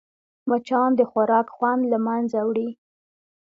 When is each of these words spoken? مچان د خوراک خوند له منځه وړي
مچان 0.49 0.89
د 0.99 1.01
خوراک 1.11 1.47
خوند 1.55 1.81
له 1.91 1.97
منځه 2.07 2.39
وړي 2.47 2.69